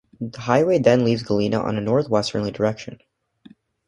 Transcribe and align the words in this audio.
The 0.19 0.39
highway 0.39 0.79
then 0.79 1.05
leaves 1.05 1.21
Galena 1.21 1.59
on 1.61 1.77
a 1.77 1.79
northwesterly 1.81 2.49
direction. 2.49 2.97